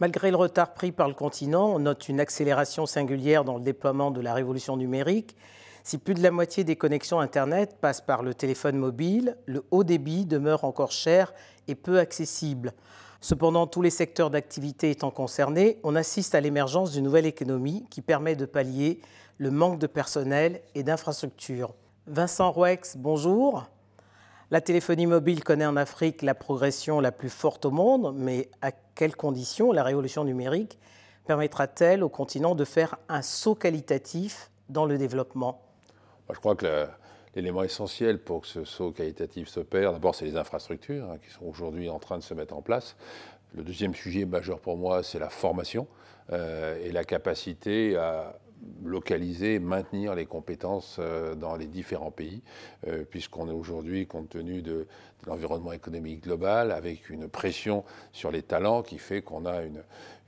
[0.00, 4.10] Malgré le retard pris par le continent, on note une accélération singulière dans le déploiement
[4.10, 5.36] de la révolution numérique.
[5.84, 9.84] Si plus de la moitié des connexions Internet passent par le téléphone mobile, le haut
[9.84, 11.34] débit demeure encore cher
[11.68, 12.72] et peu accessible.
[13.20, 18.00] Cependant, tous les secteurs d'activité étant concernés, on assiste à l'émergence d'une nouvelle économie qui
[18.00, 19.02] permet de pallier
[19.36, 21.74] le manque de personnel et d'infrastructures.
[22.06, 23.66] Vincent Rouex, bonjour.
[24.52, 28.72] La téléphonie mobile connaît en Afrique la progression la plus forte au monde, mais à
[28.72, 30.80] quelles conditions la révolution numérique
[31.24, 35.62] permettra-t-elle au continent de faire un saut qualitatif dans le développement?
[36.32, 36.88] Je crois que
[37.36, 41.44] l'élément essentiel pour que ce saut qualitatif s'opère, d'abord, c'est les infrastructures hein, qui sont
[41.44, 42.96] aujourd'hui en train de se mettre en place.
[43.54, 45.86] Le deuxième sujet majeur pour moi, c'est la formation
[46.32, 48.34] euh, et la capacité à
[48.84, 52.42] localiser, maintenir les compétences euh, dans les différents pays,
[52.86, 54.86] euh, puisqu'on est aujourd'hui, compte tenu de,
[55.26, 59.82] l'environnement économique global, avec une pression sur les talents qui fait qu'on a une,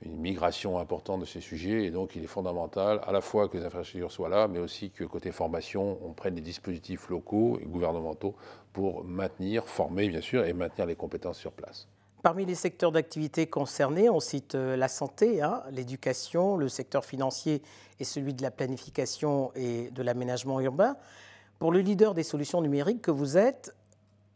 [0.05, 1.85] migration importante de ces sujets.
[1.85, 4.91] Et donc, il est fondamental à la fois que les infrastructures soient là, mais aussi
[4.91, 8.35] que côté formation, on prenne des dispositifs locaux et gouvernementaux
[8.73, 11.87] pour maintenir, former bien sûr, et maintenir les compétences sur place.
[12.23, 17.61] Parmi les secteurs d'activité concernés, on cite euh, la santé, hein, l'éducation, le secteur financier
[17.99, 20.95] et celui de la planification et de l'aménagement urbain.
[21.59, 23.75] Pour le leader des solutions numériques que vous êtes,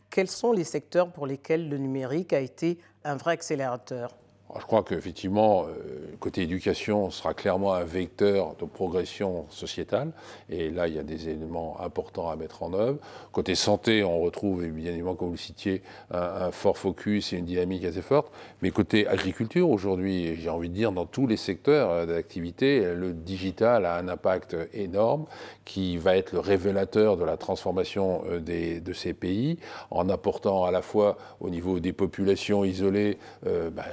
[0.09, 4.09] quels sont les secteurs pour lesquels le numérique a été un vrai accélérateur?
[4.55, 10.11] Je crois qu'effectivement, euh, côté éducation, sera clairement un vecteur de progression sociétale.
[10.49, 12.97] Et là, il y a des éléments importants à mettre en œuvre.
[13.33, 15.81] Côté santé, on retrouve, bien évidemment, comme vous le citiez,
[16.11, 18.31] un, fort focus et une dynamique assez forte.
[18.61, 23.11] Mais côté agriculture, aujourd'hui, j'ai envie de dire, dans tous les secteurs euh, d'activité, le
[23.11, 25.25] digital a un impact énorme
[25.65, 29.59] qui va être le révélateur de la transformation euh, de ces pays,
[29.91, 33.83] en apportant à la fois au niveau des populations isolées, bah,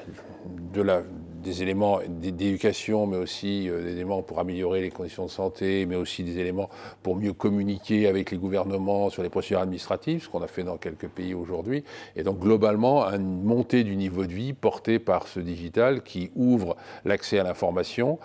[1.44, 5.94] des éléments d'éducation, mais aussi euh, des éléments pour améliorer les conditions de santé, mais
[5.94, 6.70] aussi des éléments
[7.02, 10.78] pour mieux communiquer avec les gouvernements sur les procédures administratives, ce qu'on a fait dans
[10.78, 11.84] quelques pays aujourd'hui.
[12.16, 16.76] Et donc globalement, une montée du niveau de vie portée par ce digital qui ouvre
[17.04, 18.18] l'accès à l'information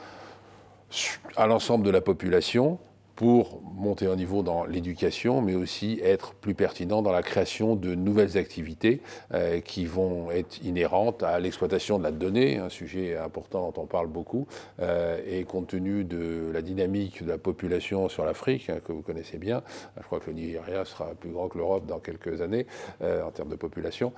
[1.36, 2.80] à l'ensemble de la population
[3.20, 7.94] pour monter un niveau dans l'éducation, mais aussi être plus pertinent dans la création de
[7.94, 9.02] nouvelles activités
[9.34, 13.88] euh, qui vont être inhérentes à l'exploitation de la donnée, un sujet important dont on
[13.88, 14.48] parle beaucoup,
[14.80, 19.02] euh, et compte tenu de la dynamique de la population sur l'Afrique, hein, que vous
[19.02, 19.64] connaissez bien,
[19.98, 22.68] je crois que le Nigeria sera plus grand que l'Europe dans quelques années
[23.02, 24.14] euh, en termes de population,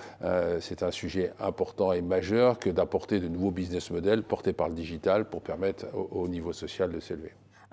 [0.59, 4.75] c'est un sujet important et majeur que d'apporter de nouveaux business models portés par le
[4.75, 7.31] digital pour permettre au niveau social de s'élever.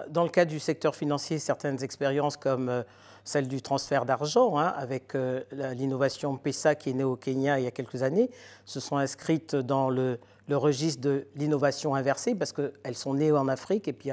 [0.09, 2.83] Dans le cas du secteur financier, certaines expériences comme euh,
[3.25, 5.43] celle du transfert d'argent, hein, avec euh,
[5.75, 8.31] l'innovation PESA qui est née au Kenya il y a quelques années,
[8.65, 10.19] se sont inscrites dans le,
[10.51, 14.11] registre de l'innovation inversée parce qu'elles sont nées en Afrique et puis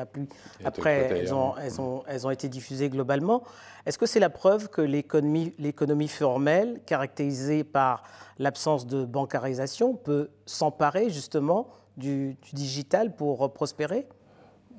[0.66, 3.44] après elles ont, elles, ont, elles ont, été diffusées globalement.
[3.85, 8.03] Est-ce que c'est la preuve que l'économie formelle, caractérisée par
[8.38, 14.06] l'absence de bancarisation, peut s'emparer justement du, du digital pour prospérer?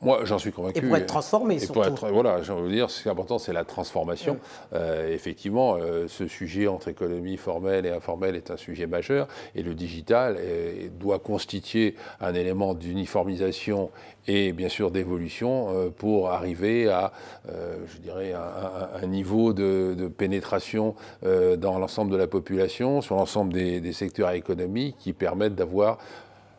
[0.02, 0.78] Moi, j'en suis convaincu.
[0.78, 1.74] Et pour être transformé, surtout.
[1.74, 4.38] Pour être, voilà, envie de dire, ce qui est important, c'est la transformation.
[4.74, 9.62] Euh, effectivement, euh, ce sujet entre économie formelle et informelle est un sujet majeur, et
[9.62, 13.90] le digital euh, doit constituer un élément d'uniformisation
[14.28, 17.12] et bien sûr d'évolution pour arriver à,
[17.48, 23.52] je dirais, un, un niveau de, de pénétration dans l'ensemble de la population, sur l'ensemble
[23.52, 25.98] des, des secteurs économiques qui permettent d'avoir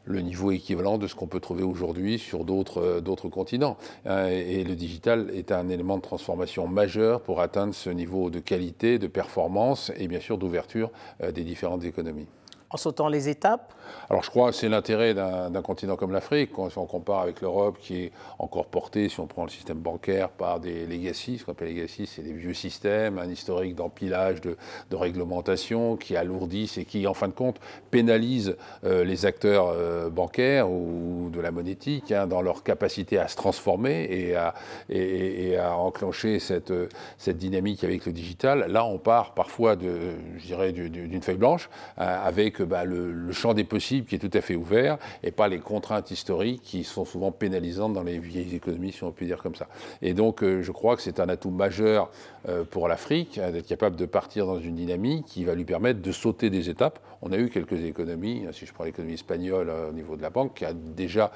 [0.07, 3.77] le niveau équivalent de ce qu'on peut trouver aujourd'hui sur d'autres euh, continents.
[4.05, 8.39] Hein, et, le digital est un élément de transformation majeur pour atteindre ce niveau de
[8.39, 10.91] qualité, de performance et bien sûr d'ouverture
[11.21, 12.27] euh, des différentes économies
[12.69, 13.73] en sautant les étapes
[14.09, 17.77] Alors je crois que c'est l'intérêt d'un continent comme l'Afrique, quand on compare avec l'Europe
[17.79, 21.51] qui est encore portée, si on prend le système bancaire, par des legacy, ce qu'on
[21.51, 24.57] appelle legacy, c'est des vieux systèmes, un historique d'empilage, de,
[24.89, 27.57] de, réglementation qui alourdissent et qui, en fin de compte,
[27.91, 33.27] pénalisent euh, les acteurs euh, bancaires ou de la monétique hein, dans leur capacité à
[33.27, 36.73] se transformer et à, enclencher cette,
[37.17, 38.65] cette dynamique avec le digital.
[38.69, 41.69] Là, on part parfois, je dirais, d'une feuille blanche
[41.99, 45.47] euh, avec bah, le, champ des possibles qui est tout à fait ouvert et pas
[45.47, 49.41] les contraintes historiques qui sont souvent pénalisantes dans les vieilles économies, si on peut dire
[49.41, 49.67] comme ça.
[50.01, 52.09] Et donc, euh, je crois que c'est un atout majeur
[52.47, 56.01] euh, pour l'Afrique hein, d'être capable de partir dans une dynamique qui va lui permettre
[56.01, 56.99] de sauter des étapes.
[57.21, 60.21] On a eu quelques économies, hein, si je prends l'économie espagnole euh, au niveau de
[60.21, 61.31] la banque, qui a déjà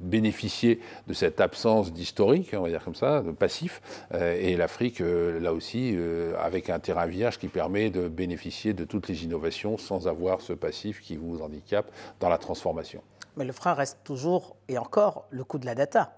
[0.00, 3.80] bénéficié de cette absence d'historique, on va dire comme ça, de passif.
[4.12, 5.96] et l'Afrique, là aussi,
[6.42, 10.52] avec un terrain vierge qui permet de bénéficier de toutes les innovations sans avoir ce
[10.54, 13.00] passif qui vous handicape dans la transformation.
[13.36, 16.12] Mais le frein reste toujours et encore le coût de la data.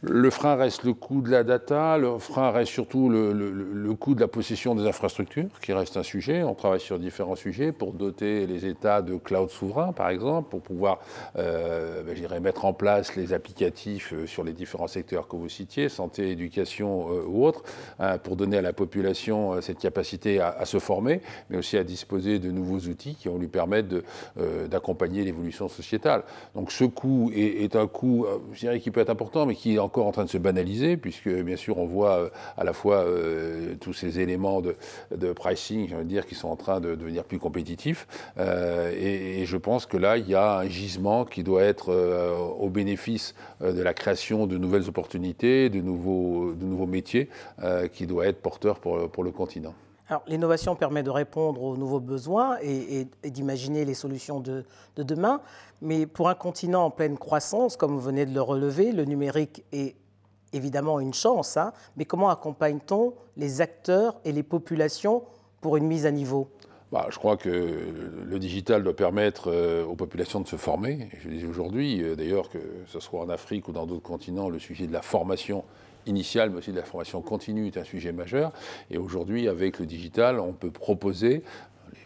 [0.00, 4.20] Le frein reste le coût de la data, le frein reste surtout le, coût de
[4.20, 6.44] la possession des infrastructures, qui reste un sujet.
[6.44, 10.62] On travaille sur différents sujets pour doter les États de cloud souverain, par exemple, pour
[10.62, 11.00] pouvoir,
[11.36, 15.88] euh, ben, mettre en place les applicatifs euh, sur les différents secteurs que vous citiez,
[15.88, 17.64] santé, éducation euh, ou autres,
[17.98, 22.38] hein, pour donner à la population cette capacité à, se former, mais aussi à disposer
[22.38, 24.02] de nouveaux outils qui vont lui permettre
[24.68, 26.22] d'accompagner l'évolution sociétale.
[26.54, 30.06] Donc ce coût est, un coût, je dirais, qui peut être important, mais qui encore
[30.06, 33.74] en train de se banaliser, puisque bien sûr on voit euh, à la fois euh,
[33.80, 35.88] tous ces éléments de, pricing,
[36.28, 38.06] qui sont en train de devenir plus compétitifs.
[38.36, 41.88] Euh, et, je pense que là, il y a un gisement qui doit être
[42.60, 47.30] au bénéfice de la création de nouvelles opportunités, de nouveaux, métiers,
[47.94, 49.74] qui doit être porteur pour le continent.
[50.08, 54.64] Alors, l'innovation permet de répondre aux nouveaux besoins et, d'imaginer les solutions de,
[54.96, 55.42] demain.
[55.82, 59.64] Mais pour un continent en pleine croissance, comme vous venez de le relever, le numérique
[59.72, 59.96] est
[60.54, 61.58] évidemment une chance.
[61.58, 61.72] Hein.
[61.96, 65.24] mais comment accompagne-t-on les acteurs et les populations
[65.60, 66.48] pour une mise à niveau?
[66.90, 67.50] Bah, je crois que
[68.24, 71.10] le digital doit permettre euh, aux populations de se former.
[71.20, 74.58] Je dis aujourd'hui, euh, d'ailleurs, que ce soit en Afrique ou dans d'autres continents, le
[74.58, 75.64] sujet de la formation
[76.08, 78.52] initiale, mais aussi de la formation continue est un sujet majeur.
[78.90, 81.42] Et aujourd'hui, avec le digital, on peut proposer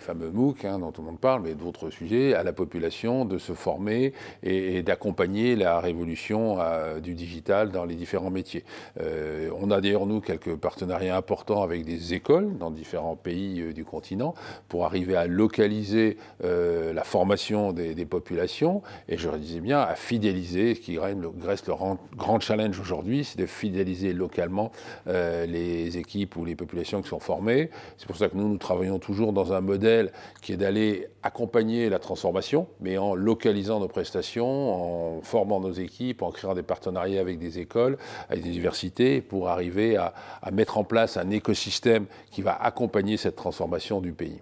[0.00, 3.38] fameux MOOC hein, dont tout le monde parle, mais d'autres sujets, à la population de
[3.38, 4.12] se former
[4.43, 8.64] et, d'accompagner la révolution euh, du digital dans les différents métiers.
[9.00, 13.73] Euh, on a d'ailleurs, nous, quelques partenariats importants avec des écoles dans différents pays euh,
[13.73, 14.34] du continent
[14.69, 20.81] pour arriver à localiser la formation des, populations et, je disais bien, à fidéliser, ce
[20.81, 21.75] qui reste le
[22.17, 24.73] grand challenge aujourd'hui, c'est de fidéliser localement
[25.06, 27.70] les équipes ou les populations qui sont formées.
[27.96, 31.88] C'est pour ça que nous, nous travaillons toujours dans un modèle qui est d'aller accompagner
[31.88, 37.20] la transformation, mais en localisant nos prestations, en formant nos équipes, en créant des partenariats
[37.20, 37.96] avec des écoles,
[38.28, 40.12] avec des universités, pour arriver à,
[40.52, 44.40] mettre en place un écosystème qui va accompagner cette transformation du pays.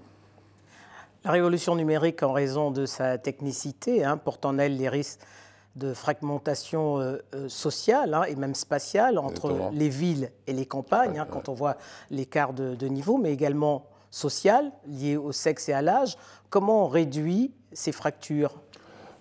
[1.24, 5.20] La révolution numérique, en raison de sa technicité, hein, porte en elle les risques
[5.76, 11.18] de fragmentation euh, euh, sociale hein, et même spatiale entre les villes et les campagnes,
[11.18, 11.76] hein, quand on voit
[12.10, 16.16] l'écart de, de, niveau, mais également sociales liées au sexe et à l'âge.
[16.48, 18.60] Comment on réduit ces fractures?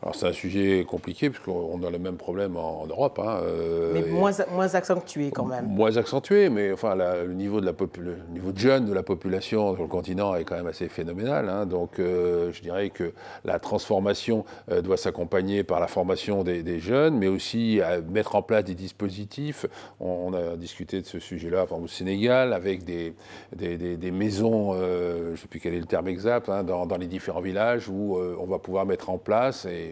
[0.01, 3.19] Alors c'est un sujet compliqué puisqu'on a le même problème en, Europe.
[3.19, 5.65] Hein, euh, mais moins, moins, accentué quand même.
[5.65, 9.73] Moins accentué, mais enfin le, niveau de la le niveau de jeunes de la population
[9.73, 11.49] sur le continent est quand même assez phénoménal.
[11.49, 11.65] Hein.
[11.65, 13.11] donc euh, je dirais que
[13.43, 18.41] la transformation euh, doit s'accompagner par la formation des, jeunes, mais aussi à mettre en
[18.41, 19.65] place des dispositifs.
[19.99, 23.13] On, a discuté de ce sujet-là au Sénégal avec des,
[23.55, 26.97] des, des, maisons, je ne sais plus quel est le terme exact, hein, dans, dans,
[26.97, 29.88] les différents villages où on va pouvoir mettre en place et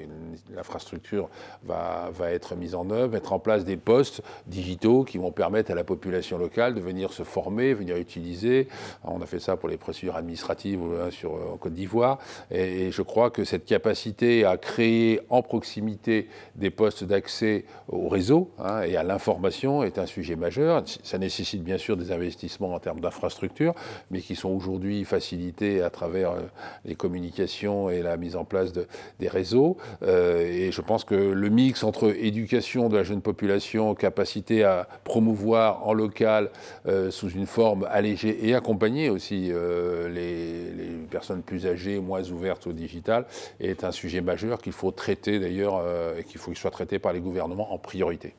[0.55, 1.29] l'infrastructure
[1.65, 5.75] va, être mise en œuvre, mettre en place des postes digitaux qui vont permettre à
[5.75, 8.67] la population locale de venir se former, venir utiliser.
[9.03, 12.19] On a fait ça pour les procédures administratives sur, euh, en Côte d'Ivoire.
[12.51, 18.51] Et, je crois que cette capacité à créer en proximité des postes d'accès au réseau
[18.59, 20.83] hein, et à l'information est un sujet majeur.
[21.03, 23.73] Ça nécessite bien sûr des investissements en termes d'infrastructures,
[24.11, 26.41] mais qui sont aujourd'hui facilités à travers euh,
[26.85, 28.87] les communications et la mise en place de,
[29.19, 29.77] des réseaux.
[30.03, 34.87] Euh, et je pense que le mix entre éducation de la jeune population, capacité à
[35.03, 36.49] promouvoir en local
[36.87, 42.23] euh, sous une forme allégée et accompagner aussi euh, les, les, personnes plus âgées, moins
[42.29, 43.25] ouvertes au digital,
[43.59, 45.81] est un sujet majeur qu'il faut traiter d'ailleurs
[46.17, 48.35] et qu'il faut qu'il soit traité par les gouvernements en priorité.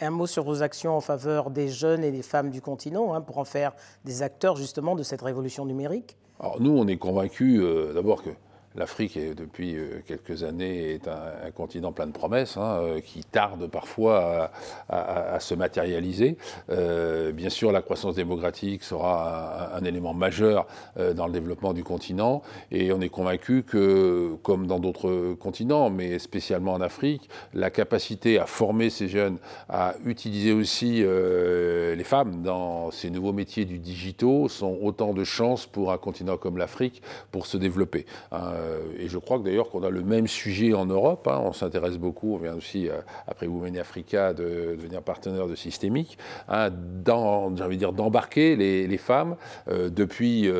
[0.00, 3.20] Un mot sur vos actions en faveur des jeunes et des femmes du continent, hein,
[3.20, 3.72] pour en faire
[4.04, 6.16] des acteurs justement de cette révolution numérique?
[6.40, 7.62] Alors nous, on est convaincus
[7.94, 8.30] d'abord que
[8.74, 13.66] L'Afrique, depuis euh, quelques années, est un, continent plein de promesses, hein, euh, qui tarde
[13.66, 14.50] parfois
[14.88, 16.36] à, se matérialiser.
[16.70, 20.66] Euh, bien sûr, la croissance démographique sera un, élément majeur
[21.14, 26.18] dans le développement du continent, et on est convaincu que, comme dans d'autres continents, mais
[26.18, 29.38] spécialement en Afrique, la capacité à former ces jeunes,
[29.68, 35.66] à utiliser aussi les femmes dans ces nouveaux métiers du digitaux, sont autant de chances
[35.66, 38.06] pour un continent comme l'Afrique pour se développer.
[38.30, 38.52] Hein.
[38.98, 41.28] Et je crois que d'ailleurs qu'on a le même sujet en Europe.
[41.28, 41.40] Hein.
[41.44, 42.88] on s'intéresse beaucoup, on vient aussi,
[43.26, 49.36] après Women Africa, de, devenir partenaire de Systémique, hein, d'embarquer les, femmes
[49.68, 50.50] depuis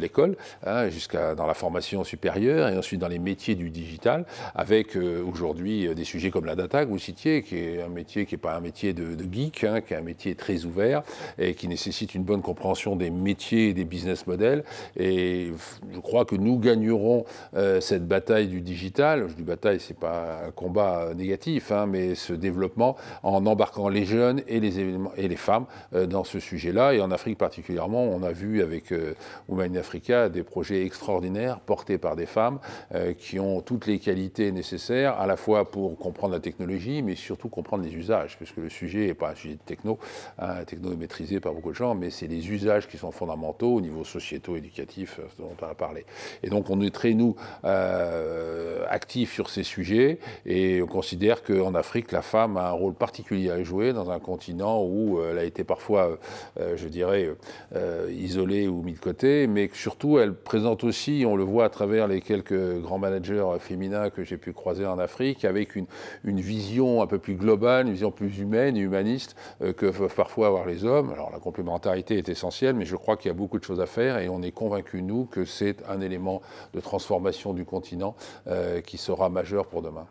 [0.00, 4.96] l'école hein, jusqu'à dans la formation supérieure et ensuite dans les métiers du digital, avec
[4.96, 8.40] aujourd'hui des sujets comme la data que vous citiez, qui est un métier qui n'est
[8.40, 11.02] pas un métier de, geek, hein, qui est un métier très ouvert
[11.38, 14.64] et qui nécessite une bonne compréhension des métiers et des business models.
[14.96, 15.52] Et
[15.92, 19.28] je crois que nous gagnerons euh, cette bataille du digital.
[19.28, 24.04] Je dis bataille, c'est pas un combat négatif, hein, mais ce développement en embarquant les
[24.04, 26.94] jeunes et les, femmes euh, dans ce sujet-là.
[26.94, 29.14] Et en Afrique particulièrement, on a vu avec euh,
[29.48, 32.58] Women Africa des projets extraordinaires portés par des femmes
[33.18, 37.48] qui ont toutes les qualités nécessaires, à la fois pour comprendre la technologie, mais surtout
[37.48, 39.98] comprendre les usages, puisque le sujet n'est pas un sujet de techno.
[40.38, 43.74] Hein, techno est maîtrisée par beaucoup de gens, mais c'est les usages qui sont fondamentaux
[43.74, 46.04] au niveau sociétaux, éducatif, euh, dont on a parlé.
[46.42, 47.31] Et donc on est très, nous,
[47.64, 52.94] euh, actifs sur ces sujets, et on considère qu'en Afrique, la femme a un rôle
[52.94, 56.18] particulier à jouer dans un continent où euh, elle a été parfois,
[56.58, 57.30] je dirais,
[58.10, 62.08] isolée ou mise de côté, mais surtout elle présente aussi, on le voit à travers
[62.08, 65.86] les quelques grands managers féminins que j'ai pu croiser en Afrique, avec une,
[66.24, 70.14] une vision un peu plus globale, une vision plus humaine et humaniste euh, que peuvent
[70.14, 71.10] parfois avoir les hommes.
[71.12, 73.86] Alors la complémentarité est essentielle, mais je crois qu'il y a beaucoup de choses à
[73.86, 76.42] faire et on est convaincus, nous, que c'est un élément
[76.74, 77.21] de transformation
[77.54, 78.14] du continent
[78.46, 80.06] euh, qui sera majeur pour demain.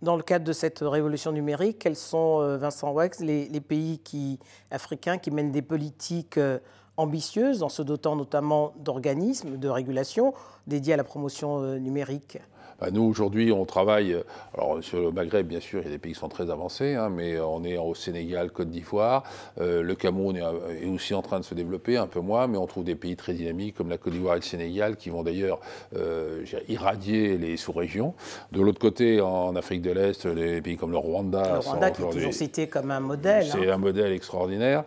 [0.00, 4.38] Dans le cadre de cette révolution numérique, quels sont, euh, Vincent Wex, les, pays
[4.70, 6.38] africains qui mènent des politiques
[6.96, 10.34] ambitieuses en se dotant notamment d'organismes de régulation
[10.66, 12.38] dédiés à la promotion numérique?
[12.80, 14.12] Bah, nous, aujourd'hui, on travaille.
[14.12, 14.22] Euh,
[14.54, 16.94] alors, sur le Maghreb, bien sûr, il y a des pays qui sont très avancés,
[16.94, 19.24] hein, mais on est au Sénégal, Côte d'Ivoire.
[19.60, 22.66] Euh, le Cameroun est, aussi en train de se développer, un peu moins, mais on
[22.66, 25.60] trouve des pays très dynamiques comme la Côte d'Ivoire et le Sénégal qui vont d'ailleurs
[25.96, 28.14] euh, irradier les sous-régions.
[28.52, 31.54] De l'autre côté, en Afrique de l'Est, les pays comme le Rwanda.
[31.54, 33.44] Le Rwanda qui est toujours cité comme un modèle.
[33.44, 33.74] C'est hein.
[33.74, 34.84] un modèle extraordinaire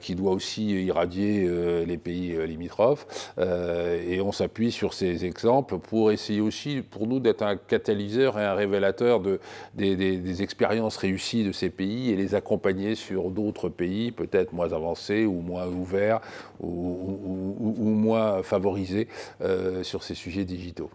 [0.00, 1.48] qui doit aussi irradier
[1.86, 3.32] les pays limitrophes.
[3.38, 8.44] et on s'appuie sur ces exemples pour essayer aussi, pour nous d'être un catalyseur et
[8.44, 9.40] un révélateur de,
[9.74, 15.26] des, expériences réussies de ces pays et les accompagner sur d'autres pays, peut-être moins avancés
[15.26, 16.20] ou moins ouverts
[16.60, 19.08] ou, moins favorisés
[19.40, 20.90] euh, sur ces sujets digitaux.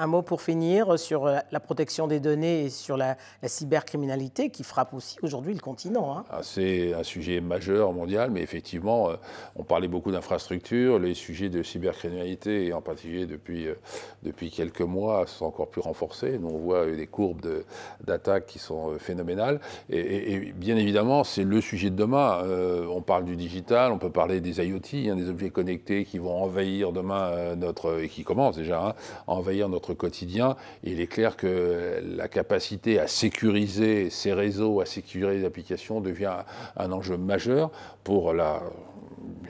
[0.00, 4.94] Un mot pour finir sur la protection des données et sur la, cybercriminalité qui frappe
[4.94, 6.16] aussi aujourd'hui le continent.
[6.16, 6.24] Hein.
[6.30, 9.16] Ah, c'est un sujet majeur mondial, mais effectivement, euh,
[9.56, 11.00] on parlait beaucoup d'infrastructures.
[11.00, 13.74] Les sujets de cybercriminalité, et en particulier depuis, euh,
[14.22, 16.38] depuis quelques mois, sont encore plus renforcés.
[16.38, 17.64] Nous, on voit des courbes
[18.06, 19.60] d'attaques qui sont euh, phénoménales.
[19.90, 22.44] Et, bien évidemment, c'est le sujet de demain.
[22.88, 26.40] on parle du digital, on peut parler des IoT, hein, des objets connectés qui vont
[26.40, 28.94] envahir demain notre, et qui commencent déjà hein,
[29.26, 30.56] envahir notre quotidien.
[30.84, 36.38] il est clair que la capacité à sécuriser ces réseaux, à sécuriser les applications devient
[36.76, 37.70] un enjeu majeur
[38.04, 38.62] pour la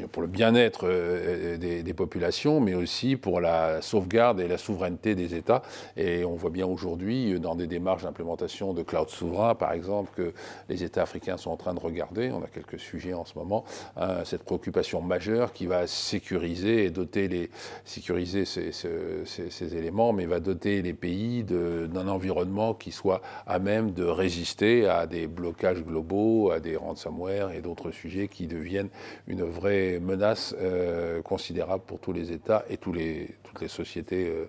[0.06, 5.34] pour le bien-être euh, des, populations, mais aussi pour la sauvegarde et la souveraineté des
[5.34, 5.62] États.
[5.96, 10.10] Et on voit bien aujourd'hui, euh, dans des démarches d'implémentation de cloud souverain, par exemple,
[10.14, 10.32] que
[10.68, 13.64] les États africains sont en train de regarder, on a quelques sujets en ce moment,
[13.96, 17.50] hein, cette préoccupation majeure qui va sécuriser et doter les,
[17.84, 24.04] sécuriser ces, éléments, mais va doter les pays d'un environnement qui soit à même de
[24.04, 28.90] résister à des blocages globaux, à des ransomware et d'autres sujets qui deviennent
[29.26, 34.28] une vraie menaces euh, considérables pour tous les États et tous les, toutes les sociétés
[34.28, 34.48] euh,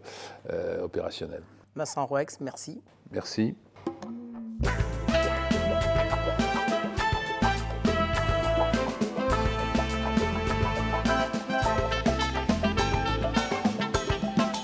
[0.51, 1.43] euh, opérationnelles.
[1.75, 2.81] Vincent Roex, merci.
[3.11, 3.55] Merci.